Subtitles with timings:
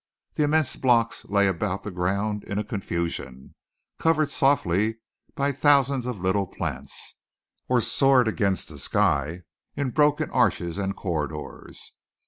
[0.33, 3.53] The immense blocks lay about the ground in a confusion,
[3.99, 4.97] covered softly
[5.35, 7.13] by thousands of little plants;
[7.69, 9.43] or soared against the sky
[9.75, 11.91] in broken arches and corridors.